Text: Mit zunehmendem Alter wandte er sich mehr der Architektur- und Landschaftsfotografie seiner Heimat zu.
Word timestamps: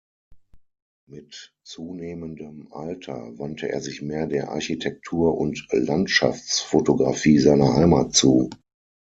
Mit 1.07 1.53
zunehmendem 1.63 2.73
Alter 2.73 3.37
wandte 3.37 3.69
er 3.69 3.81
sich 3.81 4.01
mehr 4.01 4.25
der 4.25 4.49
Architektur- 4.49 5.37
und 5.37 5.67
Landschaftsfotografie 5.69 7.37
seiner 7.37 7.75
Heimat 7.75 8.15
zu. 8.15 8.49